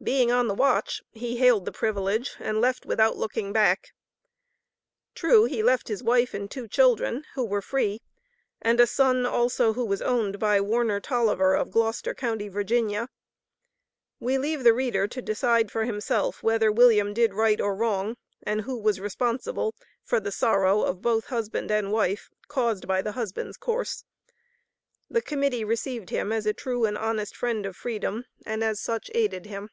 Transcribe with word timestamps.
Being 0.00 0.30
on 0.30 0.46
the 0.46 0.54
watch, 0.54 1.02
he 1.10 1.38
hailed 1.38 1.64
the 1.64 1.72
privilege, 1.72 2.36
and 2.38 2.60
left 2.60 2.86
without 2.86 3.16
looking 3.16 3.52
back. 3.52 3.88
True 5.16 5.42
he 5.46 5.60
left 5.60 5.88
his 5.88 6.04
wife 6.04 6.34
and 6.34 6.48
two 6.48 6.68
children, 6.68 7.24
who 7.34 7.44
were 7.44 7.60
free, 7.60 7.98
and 8.62 8.78
a 8.78 8.86
son 8.86 9.26
also 9.26 9.72
who 9.72 9.84
was 9.84 10.00
owned 10.00 10.38
by 10.38 10.60
Warner 10.60 11.00
Toliver, 11.00 11.56
of 11.60 11.72
Gloucester 11.72 12.14
county, 12.14 12.48
Va. 12.48 13.08
We 14.20 14.38
leave 14.38 14.62
the 14.62 14.72
reader 14.72 15.08
to 15.08 15.20
decide 15.20 15.68
for 15.68 15.84
himself, 15.84 16.44
whether 16.44 16.70
William 16.70 17.12
did 17.12 17.34
right 17.34 17.60
or 17.60 17.74
wrong, 17.74 18.16
and 18.44 18.60
who 18.60 18.78
was 18.78 19.00
responsible 19.00 19.74
for 20.04 20.20
the 20.20 20.30
sorrow 20.30 20.82
of 20.82 21.02
both 21.02 21.24
husband 21.24 21.72
and 21.72 21.90
wife 21.90 22.30
caused 22.46 22.86
by 22.86 23.02
the 23.02 23.12
husband's 23.12 23.56
course. 23.56 24.04
The 25.10 25.20
Committee 25.22 25.64
received 25.64 26.10
him 26.10 26.30
as 26.30 26.46
a 26.46 26.52
true 26.52 26.84
and 26.84 26.96
honest 26.96 27.36
friend 27.36 27.66
of 27.66 27.74
freedom, 27.74 28.26
and 28.46 28.62
as 28.62 28.78
such 28.78 29.10
aided 29.12 29.46
him. 29.46 29.70